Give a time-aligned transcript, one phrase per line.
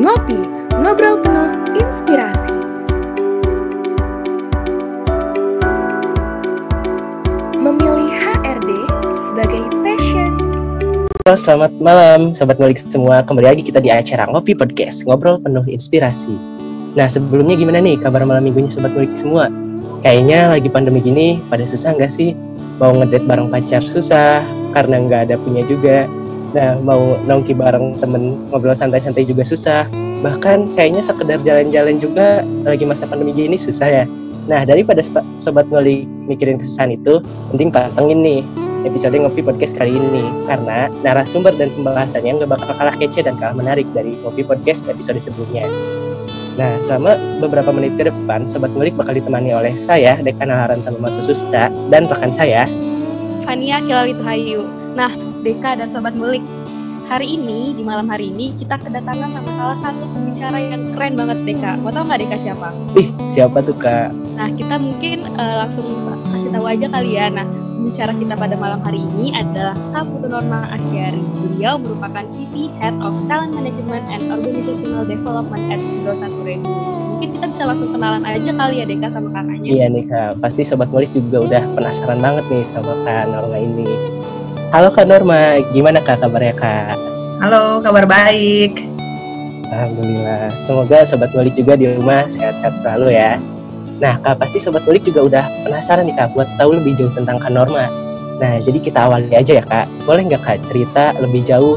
[0.00, 0.40] Ngopi,
[0.80, 2.56] ngobrol penuh inspirasi.
[7.60, 8.70] Memilih HRD
[9.28, 10.40] sebagai passion.
[11.28, 13.20] Halo, selamat malam Sobat Ngulik semua.
[13.28, 16.32] Kembali lagi kita di acara Ngopi Podcast, ngobrol penuh inspirasi.
[16.96, 19.52] Nah, sebelumnya gimana nih kabar malam minggunya Sobat Ngulik semua?
[20.00, 22.32] Kayaknya lagi pandemi gini, pada susah nggak sih?
[22.80, 24.40] Mau ngedate bareng pacar susah,
[24.72, 26.08] karena nggak ada punya juga.
[26.50, 29.86] Nah, mau nongki bareng temen ngobrol santai-santai juga susah.
[30.20, 34.04] Bahkan kayaknya sekedar jalan-jalan juga lagi masa pandemi gini susah ya.
[34.50, 34.98] Nah, daripada
[35.38, 37.22] Sobat Ngulik mikirin kesusahan itu,
[37.54, 38.40] mending pantengin nih
[38.82, 43.54] episode Ngopi Podcast kali ini karena narasumber dan pembahasannya nggak bakal kalah kece dan kalah
[43.54, 45.68] menarik dari Ngopi Podcast episode sebelumnya.
[46.58, 51.14] Nah, selama beberapa menit ke depan, Sobat Ngulik bakal ditemani oleh saya, Dekan Haran Tanuma
[51.14, 52.66] Sususta, dan rekan saya,
[53.46, 54.66] Fania Kilawit Hayu.
[54.98, 56.44] Nah, Deka dan Sobat Ngulik,
[57.08, 61.38] hari ini, di malam hari ini, kita kedatangan sama salah satu pembicara yang keren banget,
[61.48, 61.72] Deka.
[61.80, 62.68] Mau tau nggak Deka siapa?
[63.00, 64.12] ih siapa tuh kak?
[64.36, 65.88] Nah, kita mungkin uh, langsung
[66.30, 67.26] kasih tahu aja kali ya.
[67.32, 71.24] Nah, pembicara kita pada malam hari ini adalah Kak Putu Norma Asyari.
[71.40, 76.76] Beliau merupakan VP Head of Talent Management and Organizational Development at Indosat Radio.
[77.16, 79.68] Mungkin kita bisa langsung kenalan aja kali ya Deka sama kakaknya.
[79.72, 84.19] Iya nih kak, pasti Sobat Ngulik juga udah penasaran banget nih sama Kak Norma ini.
[84.70, 86.94] Halo Kak Norma, gimana Kak kabarnya Kak?
[87.42, 88.86] Halo, kabar baik.
[89.66, 90.46] Alhamdulillah.
[90.62, 93.34] Semoga Sobat Ngulik juga di rumah sehat-sehat selalu ya.
[93.98, 97.42] Nah, Kak, pasti Sobat Ngulik juga udah penasaran nih Kak buat tahu lebih jauh tentang
[97.42, 97.90] Kak Norma.
[98.38, 99.90] Nah, jadi kita awali aja ya Kak.
[100.06, 101.74] Boleh nggak Kak cerita lebih jauh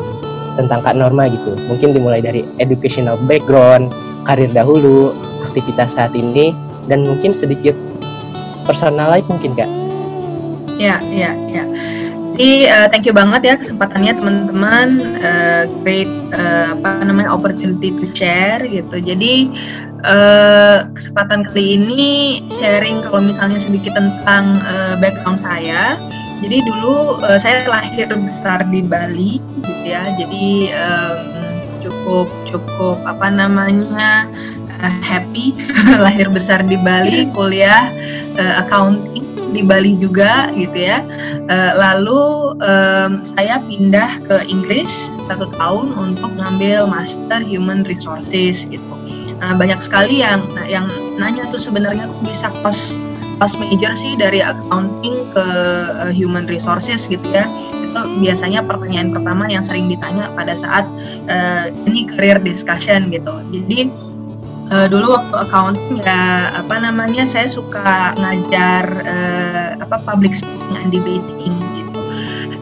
[0.54, 1.58] tentang Kak Norma gitu?
[1.66, 3.90] Mungkin dimulai dari educational background,
[4.30, 5.18] karir dahulu,
[5.50, 6.54] aktivitas saat ini,
[6.86, 7.74] dan mungkin sedikit
[8.70, 9.72] personal life mungkin Kak.
[10.78, 11.66] Ya, ya, ya.
[12.34, 14.90] Jadi uh, thank you banget ya kesempatannya teman-teman.
[15.22, 18.98] Uh, great uh, apa namanya opportunity to share gitu.
[18.98, 19.54] Jadi
[20.02, 25.94] uh, kesempatan kali ini sharing kalau misalnya sedikit tentang uh, background saya.
[26.42, 30.02] Jadi dulu uh, saya lahir besar di Bali gitu ya.
[30.18, 31.22] Jadi um,
[31.86, 34.26] cukup cukup apa namanya
[34.82, 35.54] uh, happy
[36.06, 37.94] lahir besar di Bali, kuliah
[38.42, 39.13] uh, accounting
[39.54, 41.06] di Bali juga gitu ya.
[41.48, 42.22] Uh, lalu
[43.38, 44.90] saya pindah ke Inggris
[45.30, 48.94] satu tahun untuk ngambil Master Human Resources gitu.
[49.40, 50.40] Nah banyak sekali yang
[50.72, 50.88] yang
[51.20, 52.80] nanya tuh sebenarnya kok bisa pas
[53.42, 55.46] pas major sih dari accounting ke
[56.00, 57.44] uh, Human Resources gitu ya.
[57.84, 60.88] Itu biasanya pertanyaan pertama yang sering ditanya pada saat
[61.28, 63.34] uh, ini career discussion gitu.
[63.52, 63.92] Jadi
[64.74, 70.90] uh, dulu waktu accounting ya apa namanya saya suka ngajar uh, apa public speaking and
[70.90, 72.02] debating gitu.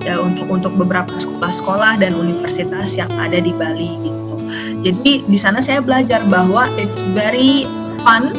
[0.01, 4.35] Ya, untuk untuk beberapa sekolah-sekolah dan universitas yang ada di Bali gitu.
[4.81, 7.69] Jadi di sana saya belajar bahwa it's very
[8.01, 8.33] fun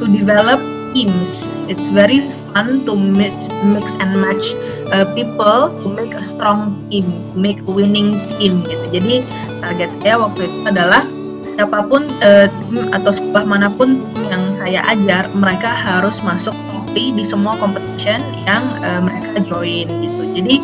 [0.00, 0.58] to develop
[0.96, 1.44] teams.
[1.68, 4.56] It's very fun to mix mix and match
[4.96, 7.04] uh, people to make a strong team
[7.36, 8.84] make a winning team gitu.
[8.96, 9.20] Jadi
[9.60, 11.04] target saya waktu itu adalah
[11.54, 12.46] siapa pun uh,
[12.90, 18.62] atau sekolah mana pun yang saya ajar mereka harus masuk topi di semua competition yang
[18.82, 20.22] uh, mereka join gitu.
[20.34, 20.56] Jadi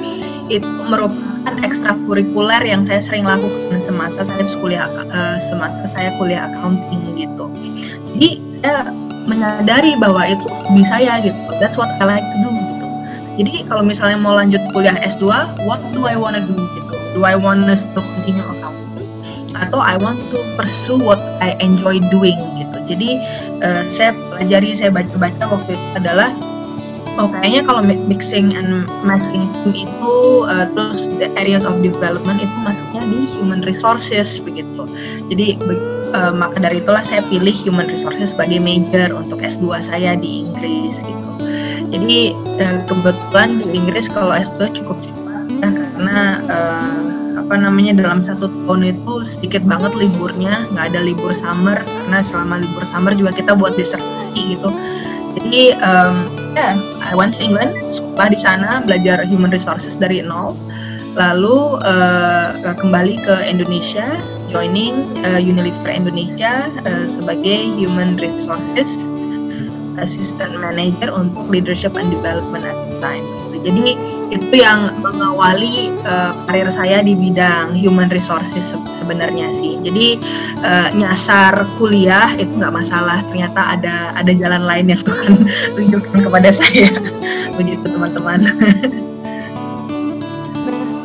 [0.51, 7.03] itu merupakan ekstrakurikuler yang saya sering lakukan semasa saya kuliah uh, semasa saya kuliah accounting
[7.15, 7.47] gitu.
[8.15, 8.31] Jadi
[8.61, 8.91] saya
[9.31, 11.39] menyadari bahwa itu bisa ya gitu.
[11.63, 12.87] That's what I like to do gitu.
[13.41, 15.31] Jadi kalau misalnya mau lanjut kuliah S2
[15.71, 16.95] what do I wanna do gitu?
[17.15, 18.43] Do I wanna to continue
[19.61, 22.79] atau I want to pursue what I enjoy doing gitu.
[22.91, 23.11] Jadi
[23.61, 26.33] uh, saya pelajari, saya baca-baca waktu itu adalah
[27.21, 29.45] oh kayaknya kalau mixing and matching
[29.75, 30.15] itu
[30.49, 34.89] uh, terus the areas of development itu masuknya di human resources begitu.
[35.29, 35.61] Jadi
[36.17, 40.95] uh, maka dari itulah saya pilih human resources sebagai major untuk S2 saya di Inggris
[41.05, 41.31] gitu.
[41.91, 42.19] Jadi
[42.63, 46.19] uh, kebetulan di Inggris kalau S2 cukup cepat karena
[46.49, 47.00] uh,
[47.51, 52.63] apa namanya dalam satu tahun itu sedikit banget liburnya nggak ada libur summer karena selama
[52.63, 54.71] libur summer juga kita buat disertasi gitu.
[55.35, 60.23] Jadi um, ya yeah, I went to England sekolah di sana belajar human resources dari
[60.23, 60.55] nol.
[61.19, 64.07] Lalu uh, kembali ke Indonesia
[64.47, 69.11] joining uh, Unilever Indonesia uh, sebagai human resources
[69.99, 73.27] assistant manager untuk leadership and development at the time.
[73.67, 73.99] Jadi
[74.31, 78.63] itu yang mengawali uh, karir saya di bidang human resources
[79.03, 79.75] sebenarnya sih.
[79.83, 80.23] Jadi
[80.63, 83.19] uh, nyasar kuliah itu nggak masalah.
[83.35, 86.95] Ternyata ada ada jalan lain yang Tuhan tunjukkan kepada saya.
[87.59, 88.39] Begitu teman-teman.
[88.47, 88.55] Nah,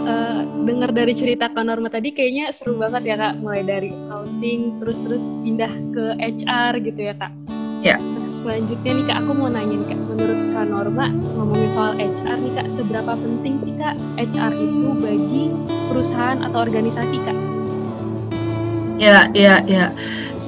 [0.06, 4.78] uh, dengar dari cerita Kak Norma tadi kayaknya seru banget ya Kak, mulai dari accounting
[4.78, 7.34] terus terus pindah ke HR gitu ya Kak.
[7.82, 7.98] Ya.
[8.46, 12.68] Selanjutnya nih Kak, aku mau nanyain Kak, menurut Kak Norma ngomongin soal HR nih Kak,
[12.78, 15.44] seberapa penting sih Kak HR itu bagi
[15.90, 17.38] perusahaan atau organisasi Kak?
[19.02, 19.90] Ya, ya, ya.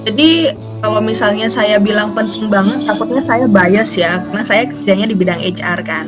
[0.06, 0.54] Jadi
[0.86, 5.42] kalau misalnya saya bilang penting banget, takutnya saya bias ya, karena saya kerjanya di bidang
[5.42, 6.06] HR kan.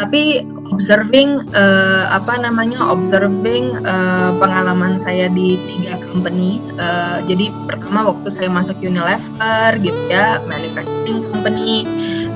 [0.00, 6.60] Tapi observing uh, apa namanya observing uh, pengalaman saya di tiga company.
[6.76, 11.84] Uh, jadi pertama waktu saya masuk Unilever gitu ya, manufacturing company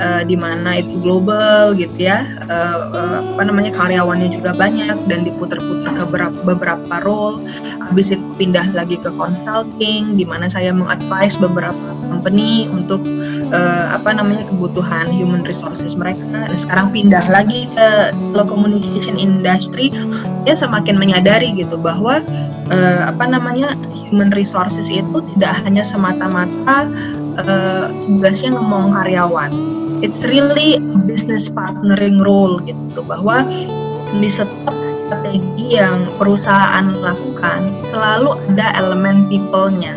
[0.03, 5.27] uh, di mana itu global gitu ya uh, uh, apa namanya karyawannya juga banyak dan
[5.27, 7.43] diputar-putar ke beberapa, beberapa role
[7.83, 13.03] habis itu pindah lagi ke consulting di mana saya mengadvise beberapa company untuk
[13.53, 17.89] uh, apa namanya kebutuhan human resources mereka dan sekarang pindah lagi ke
[18.49, 19.93] communication industry
[20.49, 22.25] ya semakin menyadari gitu bahwa
[22.73, 26.89] uh, apa namanya human resources itu tidak hanya semata-mata
[27.39, 29.53] uh, tugasnya ngomong karyawan
[30.03, 33.47] it's really a business partnering role gitu bahwa
[34.19, 34.77] di setiap
[35.13, 39.97] strategi yang perusahaan lakukan selalu ada elemen people-nya.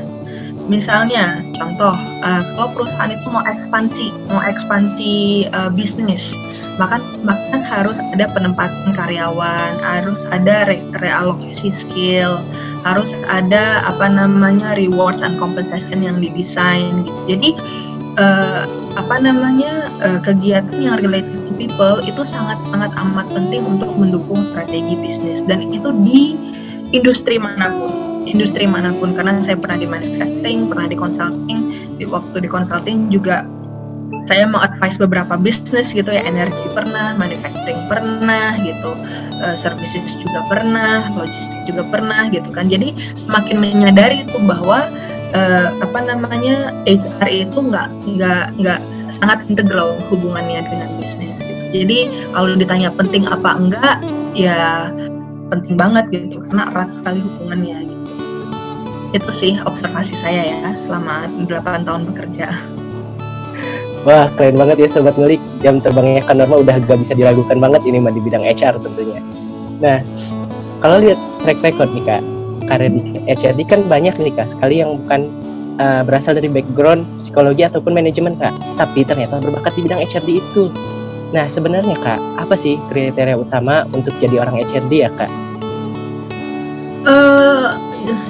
[0.65, 1.93] Misalnya, contoh,
[2.25, 5.15] uh, kalau perusahaan itu mau ekspansi, mau ekspansi
[5.53, 6.33] uh, bisnis,
[6.81, 12.41] maka bahkan harus ada penempatan karyawan, harus ada re realokasi skill,
[12.81, 17.05] harus ada apa namanya reward and compensation yang didesain.
[17.05, 17.37] Gitu.
[17.37, 17.49] Jadi
[18.17, 18.65] uh,
[18.97, 24.49] apa namanya uh, kegiatan yang related to people itu sangat sangat amat penting untuk mendukung
[24.49, 26.33] strategi bisnis dan itu di
[26.95, 31.59] industri mana pun industri mana pun karena saya pernah di manufacturing pernah di consulting
[31.95, 33.45] di waktu di consulting juga
[34.25, 38.91] saya mengadvise beberapa bisnis gitu ya energi pernah manufacturing pernah gitu
[39.41, 42.93] uh, services juga pernah logistik juga pernah gitu kan jadi
[43.25, 44.89] semakin menyadari itu bahwa
[45.33, 48.79] uh, apa namanya HR itu nggak nggak nggak
[49.19, 51.33] sangat integral hubungannya dengan bisnis.
[51.39, 51.63] Gitu.
[51.83, 51.97] Jadi
[52.31, 53.97] kalau ditanya penting apa enggak,
[54.35, 54.91] ya
[55.49, 57.94] penting banget gitu karena erat sekali hubungannya gitu.
[59.13, 62.47] Itu sih observasi saya ya selama 8 tahun bekerja.
[64.05, 67.81] Wah keren banget ya sobat ngulik jam terbangnya kan normal udah gak bisa diragukan banget
[67.89, 69.17] ini mah di bidang HR tentunya.
[69.81, 69.97] Nah
[70.77, 72.21] kalau lihat track record nih kak
[72.69, 75.29] karir di HRD kan banyak nih kak sekali yang bukan
[75.81, 80.69] uh, berasal dari background psikologi ataupun manajemen kak tapi ternyata berbakat di bidang HRD itu
[81.33, 85.31] nah sebenarnya kak apa sih kriteria utama untuk jadi orang HRD ya kak?
[87.05, 87.73] Uh,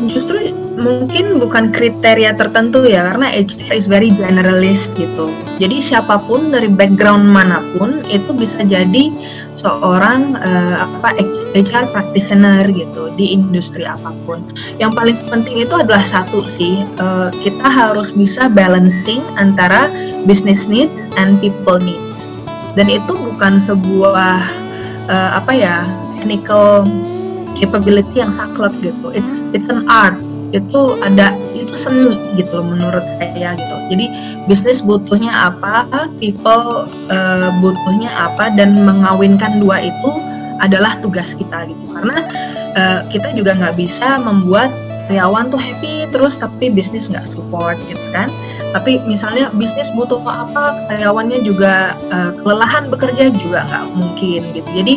[0.08, 6.52] justru mungkin bukan kriteria tertentu ya karena HR is very generalist gitu jadi siapa pun
[6.52, 9.12] dari background mana pun itu bisa jadi
[9.56, 11.16] seorang uh, apa
[11.56, 14.44] HR practitioner gitu di industri apa pun.
[14.78, 19.88] Yang paling penting itu adalah satu sih uh, kita harus bisa balancing antara
[20.28, 22.28] business needs and people needs.
[22.76, 24.44] Dan itu bukan sebuah
[25.08, 25.88] uh, apa ya
[26.20, 26.84] technical
[27.56, 29.16] capability yang saklek gitu.
[29.16, 30.20] It's it's an art.
[30.56, 33.76] Itu ada itu seni gitu loh menurut saya gitu.
[33.92, 34.06] Jadi
[34.48, 40.12] bisnis butuhnya apa, people uh, butuhnya apa dan mengawinkan dua itu
[40.64, 41.84] adalah tugas kita gitu.
[41.92, 42.24] Karena
[42.80, 44.72] uh, kita juga nggak bisa membuat
[45.06, 48.32] karyawan tuh happy terus tapi bisnis nggak support gitu kan.
[48.72, 54.70] Tapi misalnya bisnis butuh apa, karyawannya juga uh, kelelahan bekerja juga nggak mungkin gitu.
[54.72, 54.94] Jadi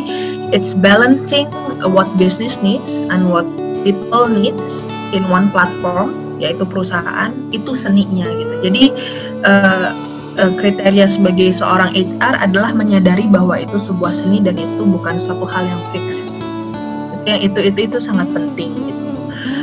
[0.55, 1.47] it's balancing
[1.93, 3.45] what business needs and what
[3.83, 4.83] people needs
[5.15, 8.53] in one platform yaitu perusahaan itu seninya gitu.
[8.63, 8.83] Jadi
[9.43, 9.91] uh,
[10.39, 15.43] uh, kriteria sebagai seorang HR adalah menyadari bahwa itu sebuah seni dan itu bukan satu
[15.43, 16.03] hal yang fix.
[17.27, 19.07] Yang itu itu itu sangat penting gitu.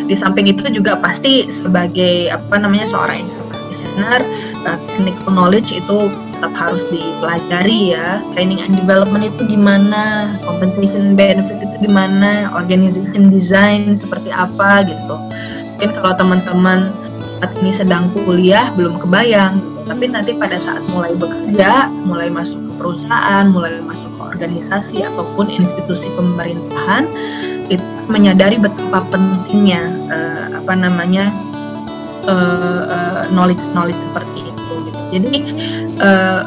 [0.07, 4.21] Di samping itu juga pasti sebagai apa namanya seorang practitioner,
[4.69, 5.99] uh, technical knowledge itu
[6.37, 8.21] tetap harus dipelajari ya.
[8.37, 15.15] Training and development itu gimana, compensation benefit itu gimana, organization design seperti apa gitu.
[15.77, 16.89] Mungkin kalau teman-teman
[17.37, 19.61] saat ini sedang kuliah belum kebayang.
[19.85, 25.47] Tapi nanti pada saat mulai bekerja mulai masuk ke perusahaan mulai masuk ke organisasi ataupun
[25.47, 27.07] institusi pemerintahan
[27.71, 31.31] itu menyadari betapa pentingnya uh, apa namanya
[32.27, 35.01] uh, uh, knowledge knowledge seperti itu gitu.
[35.15, 35.39] jadi
[36.03, 36.43] uh,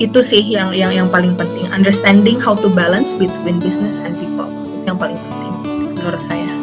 [0.00, 1.68] itu sih yang yang yang paling penting.
[1.70, 4.09] Understanding how to balance between business and
[4.88, 5.54] yang paling penting
[5.96, 6.60] menurut saya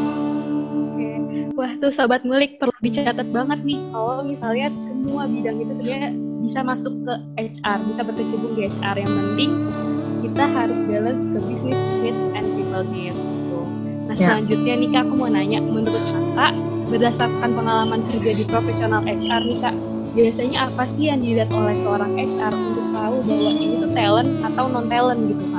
[1.78, 6.94] tuh sobat ngulik perlu dicatat banget nih kalau misalnya semua bidang itu sebenarnya bisa masuk
[7.06, 9.52] ke HR, bisa berkecimpung di HR yang penting
[10.26, 13.60] kita harus balance ke business needs and people needs gitu.
[14.10, 14.28] Nah Ya.
[14.34, 16.54] selanjutnya nih kak, aku mau nanya, menurut kakak
[16.88, 19.76] berdasarkan pengalaman kerja di profesional HR nih kak,
[20.18, 24.66] biasanya apa sih yang dilihat oleh seorang HR untuk tahu bahwa ini tuh talent atau
[24.68, 25.57] non talent gitu kak?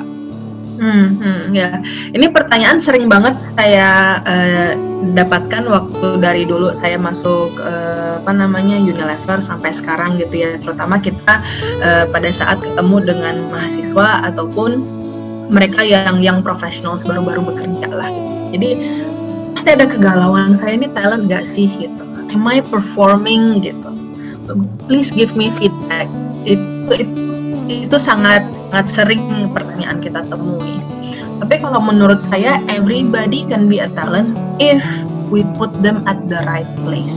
[0.78, 1.82] Hmm, hmm, ya.
[2.14, 4.72] Ini pertanyaan sering banget saya eh,
[5.10, 10.54] dapatkan waktu dari dulu saya masuk eh, apa namanya Unilever sampai sekarang gitu ya.
[10.62, 11.42] Terutama kita
[11.82, 14.70] eh, pada saat ketemu dengan mahasiswa ataupun
[15.50, 18.10] mereka yang yang profesional baru-baru bekerja lah.
[18.54, 18.78] Jadi
[19.58, 22.04] pasti ada kegalauan saya ini talent gak sih gitu.
[22.30, 23.90] Am I performing gitu?
[24.86, 26.06] Please give me feedback.
[26.46, 27.22] Itu itu,
[27.68, 30.80] itu sangat sangat sering pertanyaan kita temui.
[31.38, 34.82] Tapi kalau menurut saya everybody can be a talent if
[35.30, 37.14] we put them at the right place.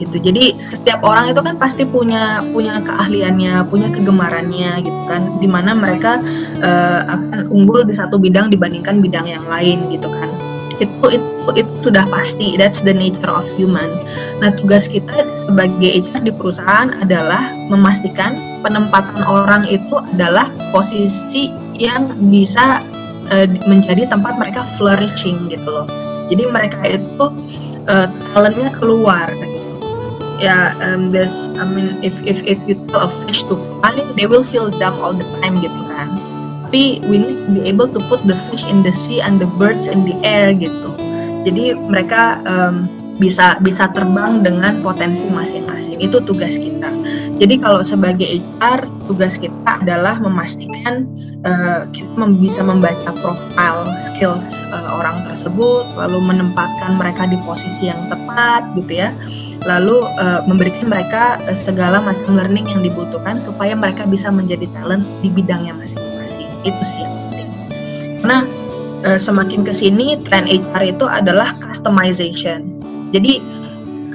[0.00, 0.16] Gitu.
[0.16, 5.28] Jadi setiap orang itu kan pasti punya punya keahliannya, punya kegemarannya gitu kan.
[5.36, 6.24] Di mana mereka
[6.64, 10.32] eh, akan unggul di satu bidang dibandingkan bidang yang lain gitu kan.
[10.80, 12.56] Itu itu itu sudah pasti.
[12.56, 13.92] That's the nature of human.
[14.40, 15.12] Nah, tugas kita
[15.44, 22.84] sebagai HR di perusahaan adalah memastikan penempatan orang itu adalah posisi yang bisa
[23.32, 25.86] uh, menjadi tempat mereka flourishing gitu loh.
[26.30, 27.24] Jadi mereka itu
[27.90, 29.26] uh, talentnya keluar.
[29.32, 29.58] Gitu.
[30.40, 34.24] Ya, um, there's, I mean, if if if you tell a fish to fly, they
[34.24, 36.16] will feel dumb all the time gitu kan.
[36.64, 39.48] Tapi we need to be able to put the fish in the sea and the
[39.60, 40.96] birds in the air gitu.
[41.44, 42.88] Jadi mereka um,
[43.20, 46.00] bisa bisa terbang dengan potensi masing-masing.
[46.00, 46.88] Itu tugas kita.
[47.40, 51.08] Jadi kalau sebagai HR tugas kita adalah memastikan
[51.48, 53.76] uh, kita bisa membaca profil
[54.12, 59.16] skills uh, orang tersebut, lalu menempatkan mereka di posisi yang tepat gitu ya,
[59.64, 65.32] lalu uh, memberikan mereka segala macam learning yang dibutuhkan supaya mereka bisa menjadi talent di
[65.32, 66.50] bidangnya masing-masing.
[66.68, 67.48] Itu sih yang penting.
[68.20, 68.38] Karena
[69.08, 72.68] uh, semakin ke sini tren HR itu adalah customization.
[73.16, 73.40] Jadi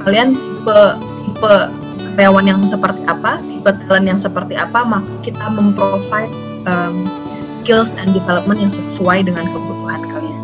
[0.06, 0.80] kalian tipe
[1.26, 1.85] tipe
[2.16, 6.32] karyawan yang seperti apa, tipe talent yang seperti apa, maka kita memprovide
[6.64, 7.04] um,
[7.60, 10.42] skills and development yang sesuai dengan kebutuhan kalian.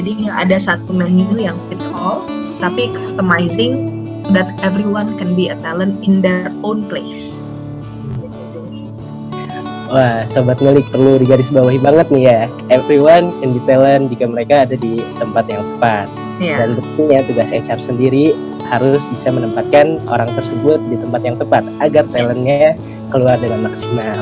[0.00, 2.24] Jadi nggak ada satu menu yang fit all,
[2.56, 3.92] tapi customizing
[4.32, 7.36] that everyone can be a talent in their own place.
[9.88, 12.40] Wah, sobat ngulik perlu digarisbawahi banget nih ya.
[12.68, 16.08] Everyone can be talent jika mereka ada di tempat yang tepat.
[16.40, 16.56] Iya.
[16.60, 18.36] Dan tentunya tugas HR sendiri
[18.68, 22.76] harus bisa menempatkan orang tersebut di tempat yang tepat agar talentnya
[23.08, 24.18] keluar dengan maksimal.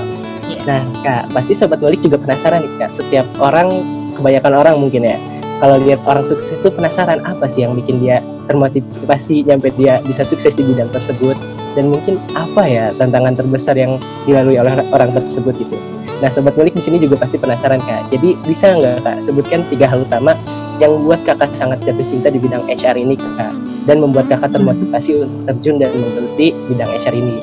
[0.46, 0.60] Iya.
[0.66, 2.90] Nah, Kak, pasti sobat ngulik juga penasaran nih Kak.
[2.94, 3.68] Setiap orang,
[4.14, 5.18] kebanyakan orang mungkin ya,
[5.58, 10.22] kalau lihat orang sukses itu penasaran apa sih yang bikin dia termotivasi nyampe dia bisa
[10.22, 11.34] sukses di bidang tersebut
[11.74, 13.96] dan mungkin apa ya tantangan terbesar yang
[14.28, 15.76] dilalui oleh orang tersebut gitu.
[16.24, 18.08] Nah, sobat ngulik di sini juga pasti penasaran kak.
[18.08, 20.32] Jadi bisa nggak kak sebutkan tiga hal utama
[20.76, 23.52] yang membuat kakak sangat jatuh cinta di bidang HR ini kak
[23.88, 27.36] dan membuat kakak termotivasi untuk terjun dan menggeluti bidang HR ini.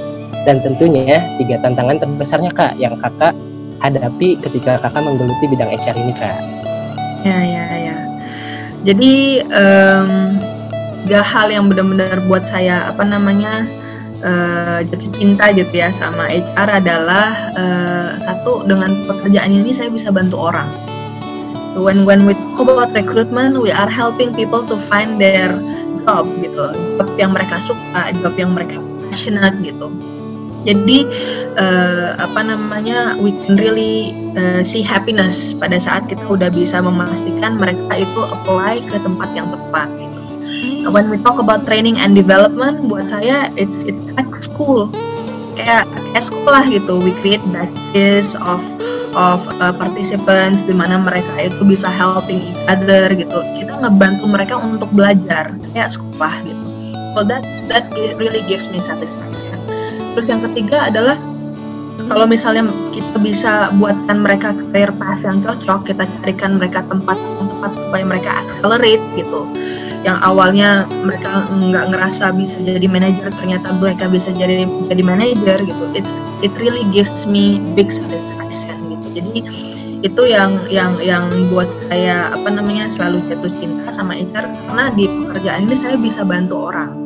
[0.44, 3.34] Dan tentunya tiga tantangan terbesarnya kak yang kakak
[3.82, 6.38] hadapi ketika kakak menggeluti bidang HR ini kak.
[7.24, 7.98] Ya, ya, ya.
[8.84, 10.36] Jadi um,
[11.08, 13.63] tiga hal yang benar-benar buat saya apa namanya
[14.24, 20.12] uh, jatuh cinta gitu ya sama HR adalah uh, satu dengan pekerjaan ini saya bisa
[20.12, 20.68] bantu orang.
[21.74, 25.58] When when we talk about recruitment, we are helping people to find their
[26.06, 26.70] job gitu,
[27.01, 28.77] job yang mereka suka, job yang mereka
[29.10, 29.89] passionate gitu.
[30.63, 31.03] Jadi
[31.60, 37.60] uh, apa namanya we can really uh, see happiness pada saat kita udah bisa memastikan
[37.60, 40.20] mereka itu apply ke tempat yang tepat gitu.
[40.88, 44.88] When we talk about training and development, buat saya it's it's like school
[45.58, 47.01] kayak kayak sekolah gitu.
[47.01, 48.62] We create batches of
[49.13, 53.38] of uh, participants di mana mereka itu bisa helping each other gitu.
[53.58, 56.63] Kita ngebantu mereka untuk belajar kayak sekolah gitu.
[57.13, 59.60] So that that really gives me satisfaction.
[60.17, 61.17] Terus yang ketiga adalah
[62.10, 67.48] kalau misalnya kita bisa buatkan mereka career path yang cocok, kita carikan mereka tempat yang
[67.53, 69.46] tepat supaya mereka accelerate gitu.
[70.03, 75.84] Yang awalnya mereka nggak ngerasa bisa jadi manajer, ternyata mereka bisa jadi jadi manajer gitu.
[75.96, 78.33] It's it really gives me big satisfaction.
[79.13, 79.39] Jadi
[80.03, 85.08] itu yang yang yang buat saya apa namanya selalu jatuh cinta sama HR karena di
[85.08, 87.03] pekerjaan ini saya bisa bantu orang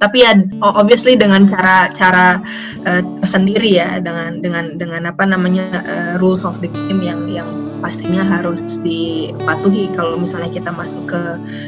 [0.00, 0.32] tapi ya
[0.64, 2.40] obviously dengan cara cara
[2.88, 7.46] uh, sendiri ya dengan dengan dengan apa namanya uh, rules of the game yang yang
[7.84, 11.22] pastinya harus dipatuhi kalau misalnya kita masuk ke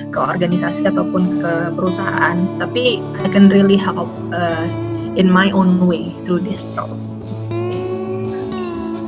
[0.08, 4.64] ke organisasi ataupun ke perusahaan tapi I can really help uh,
[5.12, 7.11] in my own way through this job.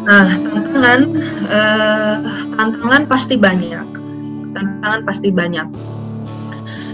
[0.04, 1.00] Nah tantangan
[1.48, 2.16] uh,
[2.60, 3.86] tantangan pasti banyak.
[4.52, 5.68] Tantangan pasti banyak.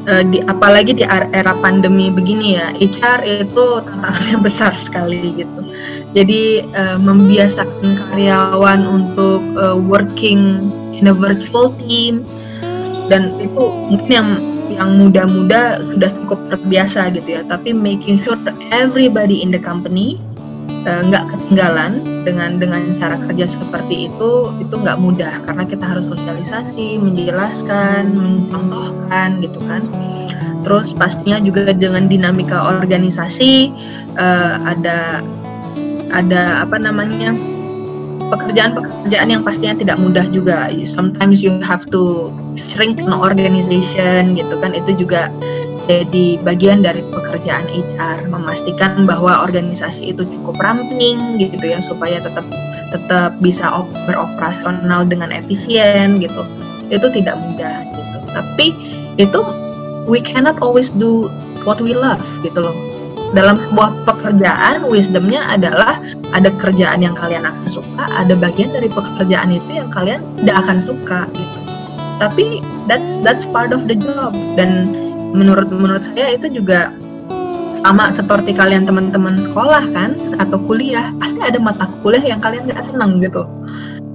[0.09, 5.61] Uh, di apalagi di era pandemi begini ya HR itu tantangannya besar sekali gitu.
[6.15, 12.25] Jadi uh, membiasakan karyawan untuk uh, working in a virtual team
[13.11, 14.31] dan itu mungkin yang
[14.71, 17.43] yang muda-muda sudah cukup terbiasa gitu ya.
[17.45, 18.39] Tapi making sure
[18.71, 20.17] everybody in the company
[20.85, 25.35] nggak uh, ketinggalan dengan dengan cara kerja seperti itu itu nggak mudah.
[25.45, 29.83] Karena kita harus sosialisasi menjelaskan mencontohkan gitu kan.
[30.61, 33.73] Terus pastinya juga dengan dinamika organisasi
[34.21, 35.25] uh, ada
[36.11, 37.33] ada apa namanya
[38.31, 40.71] pekerjaan-pekerjaan yang pastinya tidak mudah juga.
[40.87, 42.31] Sometimes you have to
[42.71, 44.73] shrink an organization gitu kan.
[44.73, 45.29] Itu juga
[45.91, 52.47] jadi bagian dari pekerjaan HR memastikan bahwa organisasi itu cukup ramping gitu ya supaya tetap
[52.95, 56.47] tetap bisa beroperasional dengan efisien gitu.
[56.95, 58.17] Itu tidak mudah gitu.
[58.31, 58.67] Tapi
[59.19, 59.41] itu
[60.07, 61.27] we cannot always do
[61.67, 62.77] what we love gitu loh.
[63.35, 65.99] Dalam sebuah pekerjaan wisdomnya adalah
[66.35, 70.79] ada kerjaan yang kalian akan suka ada bagian dari pekerjaan itu yang kalian tidak akan
[70.79, 71.59] suka gitu.
[72.23, 74.35] Tapi that's that's part of the job.
[74.55, 76.91] Dan menurut menurut saya itu juga
[77.81, 82.85] sama seperti kalian teman-teman sekolah kan atau kuliah pasti ada mata kuliah yang kalian nggak
[82.93, 83.49] senang gitu.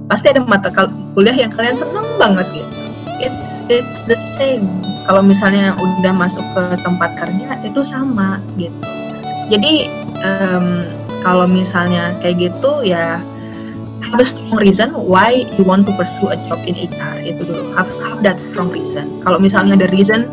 [0.06, 0.70] Pasti ada mata
[1.18, 2.72] kuliah yang kalian senang banget gitu.
[3.18, 3.34] It,
[3.66, 4.70] it's the same.
[5.06, 8.78] Kalau misalnya udah masuk ke tempat kerja itu sama gitu.
[9.50, 9.90] Jadi
[10.22, 10.86] um,
[11.26, 13.18] kalau misalnya kayak gitu ya
[14.06, 17.74] have a strong reason why you want to pursue a job in HR itu dulu.
[17.74, 19.10] Have have that strong reason.
[19.26, 20.30] Kalau misalnya ada reason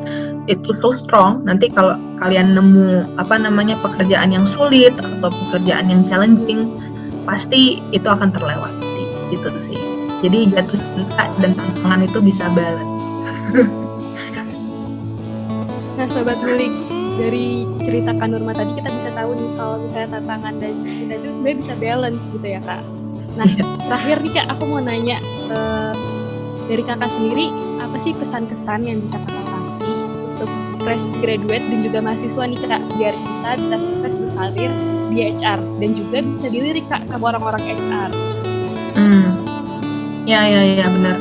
[0.52, 6.04] itu so strong nanti kalau kalian nemu apa namanya pekerjaan yang sulit atau pekerjaan yang
[6.08, 6.68] challenging
[7.24, 9.80] pasti itu akan terlewati gitu sih
[10.20, 12.94] jadi jatuh cinta dan tantangan itu bisa balance
[15.98, 16.76] nah sobat guling
[17.14, 21.30] dari cerita Kak Nurma tadi kita bisa tahu nih kalau misalnya tantangan dan kita itu
[21.38, 22.82] sebenarnya bisa balance gitu ya kak.
[23.38, 23.64] Nah iya.
[23.86, 25.18] terakhir nih kak aku mau nanya
[25.54, 25.94] uh,
[26.66, 29.43] dari kakak sendiri apa sih kesan-kesan yang bisa kakak
[30.84, 34.72] fresh graduate dan juga mahasiswa nih kak biar kita bisa sukses berkarir
[35.14, 38.10] di HR dan juga bisa dilirik kak sama orang-orang HR.
[38.94, 39.30] Hmm,
[40.28, 41.18] ya ya ya benar.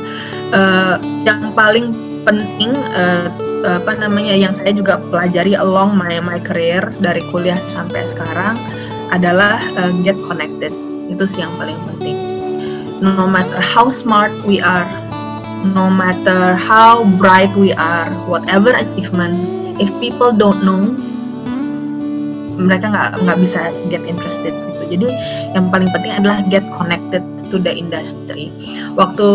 [0.53, 0.95] Uh,
[1.25, 1.89] yang paling
[2.23, 3.27] penting uh,
[3.63, 8.55] apa namanya yang saya juga pelajari along my my career dari kuliah sampai sekarang
[9.11, 10.71] adalah uh, get connected
[11.07, 12.17] itu sih yang paling penting
[13.03, 14.87] no matter how smart we are
[15.71, 19.39] no matter how bright we are whatever achievement
[19.79, 20.91] if people don't know
[22.59, 25.07] mereka nggak nggak bisa get interested gitu jadi
[25.55, 28.51] yang paling penting adalah get connected to the industry
[28.93, 29.27] waktu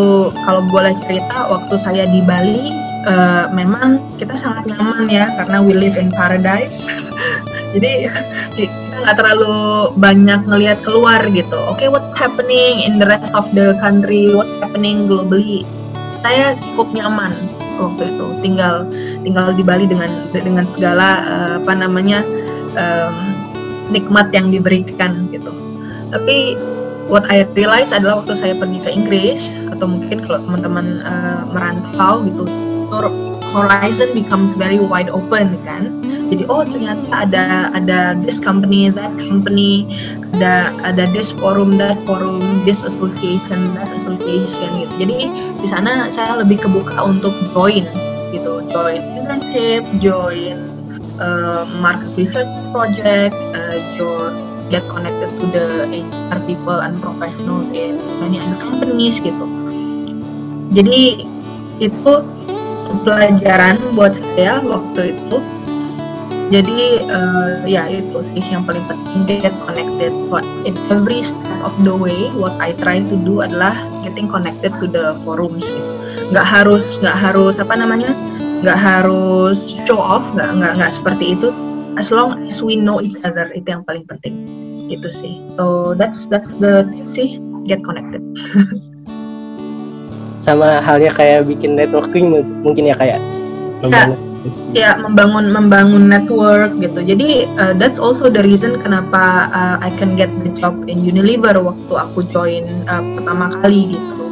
[0.44, 5.72] kalau boleh cerita waktu saya di Bali uh, memang kita sangat nyaman ya karena we
[5.76, 6.88] live in paradise.
[7.76, 8.08] Jadi
[8.56, 11.58] kita nggak terlalu banyak ngelihat keluar gitu.
[11.68, 14.32] Oke, okay, what's happening in the rest of the country?
[14.32, 15.68] What's happening globally?
[16.24, 17.32] Saya cukup nyaman
[17.78, 18.82] waktu itu tinggal
[19.22, 22.26] tinggal di Bali dengan dengan segala uh, apa namanya
[22.74, 23.14] um,
[23.94, 25.54] nikmat yang diberikan gitu.
[26.10, 26.58] Tapi
[27.08, 32.26] what I realize adalah waktu saya pergi ke Inggris atau mungkin kalau teman-teman uh, merantau
[32.26, 32.44] gitu
[33.52, 35.88] horizon becomes very wide open kan
[36.28, 39.88] jadi oh ternyata ada ada this company that company
[40.36, 44.94] ada ada this forum that forum this association that association gitu.
[45.08, 45.18] Jadi
[45.58, 47.84] di sana saya lebih kebuka untuk join
[48.28, 50.68] gitu join internship join
[51.16, 54.36] uh, market research project uh, join
[54.68, 59.48] get connected to the HR people and professionals in many other companies gitu.
[60.76, 61.24] Jadi
[61.80, 62.12] itu
[63.00, 65.36] pelajaran buat saya waktu itu
[66.48, 70.12] jadi uh, ya itu sih yang paling penting get connected.
[70.32, 74.72] What in every step of the way what I try to do adalah getting connected
[74.80, 75.68] to the forums
[76.28, 78.12] nggak harus nggak harus apa namanya
[78.60, 81.52] nggak harus show off nggak nggak nggak seperti itu.
[82.00, 84.48] As long as we know each other itu yang paling penting.
[84.88, 85.36] Itu sih.
[85.60, 87.36] So that's that's the thing sih
[87.68, 88.24] get connected.
[90.44, 92.32] Sama halnya kayak bikin networking
[92.64, 93.20] mungkin ya kayak?
[93.84, 94.16] Ya,
[94.76, 97.00] ya membangun membangun network gitu.
[97.02, 101.56] Jadi uh, that's also the reason kenapa uh, I can get the job in Unilever
[101.58, 104.24] waktu aku join uh, pertama kali gitu.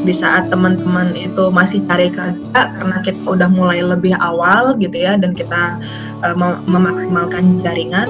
[0.00, 5.20] Di saat teman-teman itu masih cari kerja karena kita udah mulai lebih awal gitu ya
[5.20, 5.76] dan kita
[6.24, 8.08] uh, mem memaksimalkan jaringan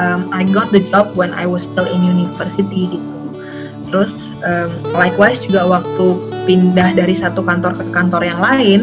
[0.00, 3.08] um, I got the job when I was still in university gitu.
[3.90, 4.12] Terus
[4.46, 6.06] um, likewise juga waktu
[6.48, 8.80] pindah dari satu kantor ke kantor yang lain,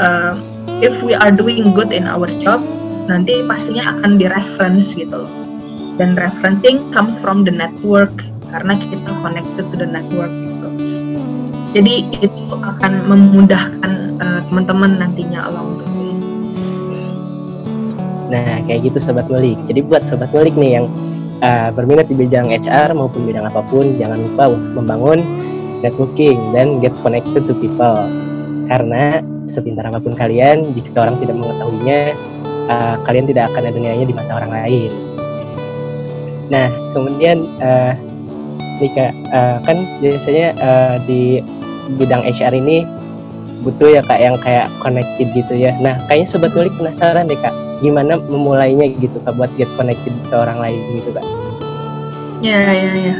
[0.00, 0.38] uh,
[0.80, 2.60] if we are doing good in our job,
[3.06, 5.32] nanti pastinya akan di reference gitu loh.
[6.00, 8.12] Dan referencing come from the network
[8.48, 10.68] karena kita connected to the network gitu.
[11.76, 16.12] Jadi itu akan memudahkan uh, teman-teman nantinya along the way.
[18.30, 19.60] Nah, kayak gitu sobat ngulik.
[19.68, 20.86] Jadi buat sobat ngulik nih yang
[21.44, 25.20] uh, berminat di bidang HR maupun bidang apa pun, jangan lupa membangun
[25.84, 28.29] networking dan get connected to people.
[28.70, 29.18] Karena
[29.50, 32.14] sepintar apa pun kalian, jika orang tidak mengetahuinya,
[32.70, 34.90] uh, kalian tidak akan ada nilainya di mata orang lain.
[36.54, 37.98] Nah, kemudian uh,
[38.78, 41.42] nih kak, uh, kan biasanya uh, di
[41.98, 42.86] bidang HR ini
[43.66, 45.74] butuh ya kak yang kayak connected gitu ya.
[45.82, 47.52] Nah, kayaknya sobat ngulik penasaran deh kak,
[47.82, 51.26] gimana memulainya gitu kak buat get connected ke orang lain gitu kak?
[52.38, 53.14] Ya ya ya.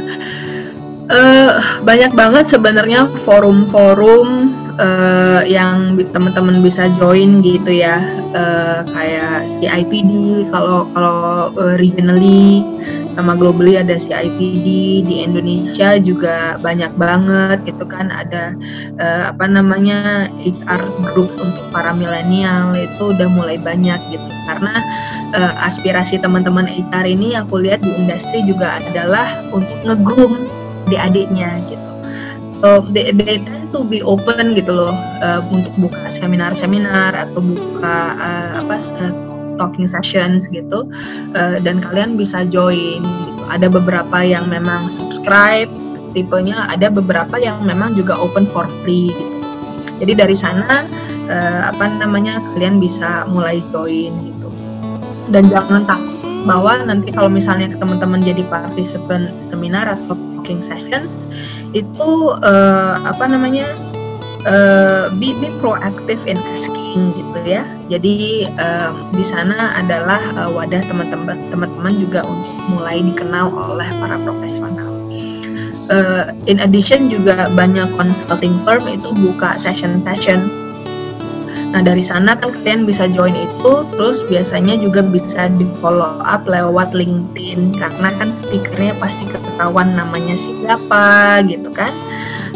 [1.11, 7.99] Uh, banyak banget sebenarnya forum-forum uh, yang teman-teman bisa join gitu ya,
[8.31, 12.63] uh, kayak CIPD kalau kalau uh, regionally
[13.11, 14.67] sama globally ada CIPD
[15.03, 18.07] di Indonesia juga banyak banget gitu kan.
[18.07, 18.55] Ada
[18.99, 22.71] uh, apa namanya HR group untuk para milenial.
[22.77, 24.29] Itu udah mulai banyak gitu.
[24.47, 24.79] Karena
[25.35, 30.47] uh, aspirasi teman-teman HR ini aku lihat di industri juga adalah untuk ngegroom
[30.87, 31.80] di adiknya gitu
[32.61, 34.93] so they, they tend to be open gitu loh
[35.25, 38.77] uh, untuk buka seminar-seminar atau buka uh, apa
[39.57, 40.85] talking sessions gitu
[41.33, 43.41] uh, dan kalian bisa join gitu.
[43.51, 45.67] Ada beberapa yang memang subscribe
[46.15, 49.35] tipenya, ada beberapa yang memang juga open for free gitu.
[50.01, 50.85] Jadi dari sana
[51.29, 54.49] uh, apa namanya kalian bisa mulai join gitu.
[55.29, 61.09] Dan jangan takut bahwa nanti kalau misalnya teman-teman jadi participant seminar atau talking sessions
[61.71, 62.09] itu
[62.43, 63.67] uh, apa namanya
[64.47, 67.63] uh, be be proactive in asking gitu ya.
[67.87, 74.15] Jadi um, di sana adalah uh, wadah teman-teman teman-teman juga untuk mulai dikenal oleh para
[74.21, 74.91] profesional.
[75.91, 80.60] Uh, in addition juga banyak consulting firm itu buka session-session.
[81.71, 86.43] Nah dari sana kan kalian bisa join itu, terus biasanya juga bisa di follow up
[86.43, 91.91] lewat LinkedIn karena kan speakernya pasti ketahuan namanya siapa gitu kan.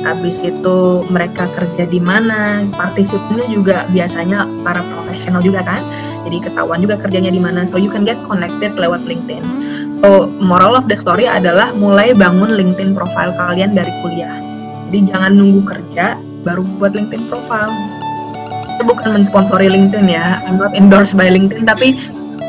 [0.04, 5.82] Habis itu mereka kerja di mana partisipannya juga biasanya para profesional juga kan
[6.28, 7.70] jadi ketahuan juga kerjanya di mana.
[7.72, 9.46] So you can get connected lewat LinkedIn.
[10.04, 14.44] So moral of the story adalah mulai bangun LinkedIn profile kalian dari kuliah.
[14.92, 17.74] Jadi jangan nunggu kerja baru buat LinkedIn profile
[18.76, 21.96] itu bukan mensponsori LinkedIn ya I'm not endorsed by LinkedIn tapi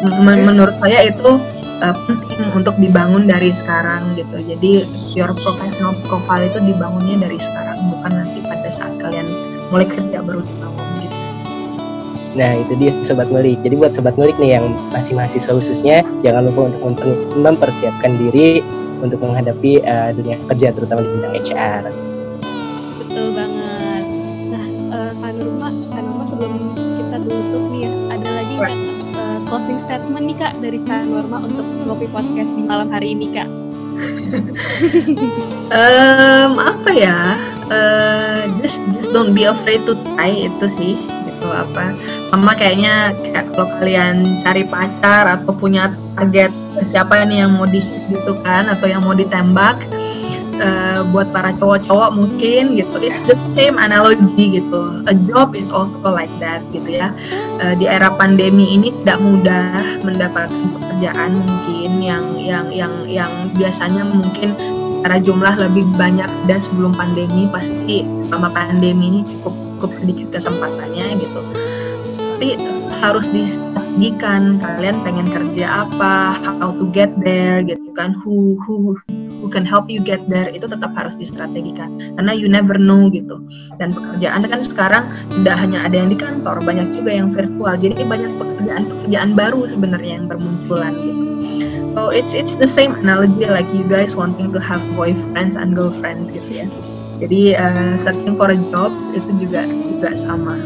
[0.03, 1.41] men menurut saya itu
[1.81, 4.37] uh, penting untuk dibangun dari sekarang gitu.
[4.37, 4.73] Jadi
[5.17, 9.27] your professional profile itu dibangunnya dari sekarang, bukan nanti pada saat kalian
[9.73, 11.17] mulai kerja baru dibangun gitu.
[12.37, 13.59] Nah itu dia sobat ngulik.
[13.65, 18.61] Jadi buat sobat ngulik nih yang masih mahasiswa khususnya, jangan lupa untuk mempersiapkan diri
[19.01, 21.83] untuk menghadapi uh, dunia kerja terutama di bidang HR.
[23.05, 24.05] Betul banget.
[24.53, 26.03] Nah, uh, Kak Nurma, Kak
[26.37, 28.79] sebelum kita tutup nih ya, ada lagi kan
[29.49, 33.49] closing statement nih kak dari Kak Norma untuk ngopi podcast di malam hari ini kak?
[35.81, 37.41] um, apa ya?
[37.73, 40.95] Uh, just just don't be afraid to try itu sih
[41.27, 41.97] gitu apa
[42.31, 46.55] sama kayaknya kayak kalau kalian cari pacar atau punya target
[46.95, 49.83] siapa nih yang mau di gitu kan atau yang mau ditembak
[50.61, 52.97] uh, buat para cowok-cowok mungkin gitu.
[53.01, 55.05] It's the same analogy gitu.
[55.09, 57.13] A job is also like that gitu ya.
[57.61, 64.05] Uh, di era pandemi ini tidak mudah mendapatkan pekerjaan mungkin yang yang yang yang biasanya
[64.07, 70.27] mungkin secara jumlah lebih banyak dan sebelum pandemi pasti selama pandemi ini cukup cukup sedikit
[70.41, 71.41] kesempatannya gitu.
[72.17, 72.49] Tapi
[73.05, 78.17] harus distrategikan kalian pengen kerja apa how to get there gitu kan.
[78.25, 78.97] Who who
[79.47, 82.19] who can help you get there itu tetap harus distrategikan.
[82.19, 83.39] Karena you never know gitu.
[83.79, 85.07] Dan pekerjaan kan sekarang
[85.39, 87.79] tidak hanya ada yang di kantor banyak juga yang virtual.
[87.79, 91.23] Jadi banyak pekerjaan-pekerjaan baru sebenarnya yang bermunculan gitu.
[91.95, 96.35] So it's it's the same analogy like you guys wanting to have boyfriend and girlfriend
[96.35, 96.67] gitu ya.
[97.23, 100.59] Jadi uh, searching for a job itu juga juga sama.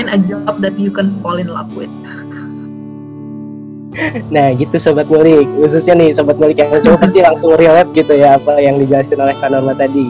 [0.00, 1.92] And a job that you can fall in love with
[4.32, 8.40] Nah gitu sobat ngulik, khususnya nih sobat ngulik yang coba pasti langsung relate gitu ya
[8.40, 10.08] apa yang dijelasin oleh Kak Norma tadi.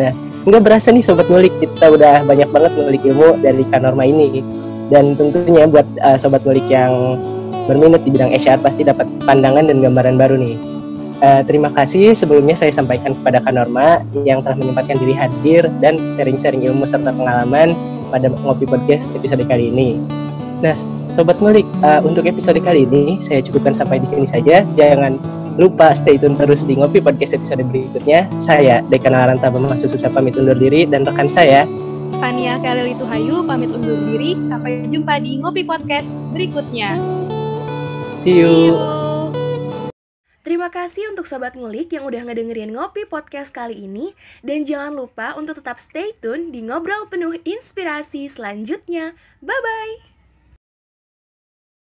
[0.00, 4.02] Nah nggak berasa nih sobat ngulik kita udah banyak banget ngulik ilmu dari Kak Norma
[4.08, 4.40] ini
[4.88, 7.20] dan tentunya buat uh, sobat ngulik yang
[7.68, 10.56] berminat di bidang HR pasti dapat pandangan dan gambaran baru nih.
[11.22, 15.94] Uh, terima kasih sebelumnya saya sampaikan kepada Kak Norma yang telah menyempatkan diri hadir dan
[16.18, 17.78] sharing-sharing ilmu serta pengalaman
[18.10, 20.21] pada Ngopi Podcast episode kali ini.
[20.62, 20.78] Nah,
[21.10, 24.62] Sobat Ngulik, uh, untuk episode kali ini saya cukupkan sampai di sini saja.
[24.78, 25.18] Jangan
[25.58, 28.30] lupa stay tune terus di Ngopi Podcast episode berikutnya.
[28.38, 31.66] Saya, Dekan Aranta Bambang Sususa pamit undur diri dan rekan saya,
[32.22, 34.38] Fania Kalil Hayu pamit undur diri.
[34.46, 36.94] Sampai jumpa di Ngopi Podcast berikutnya.
[38.22, 38.50] See you.
[38.54, 39.02] See you.
[40.42, 44.14] Terima kasih untuk Sobat Ngulik yang udah ngedengerin Ngopi Podcast kali ini.
[44.46, 49.18] Dan jangan lupa untuk tetap stay tune di Ngobrol Penuh Inspirasi selanjutnya.
[49.42, 50.11] Bye-bye!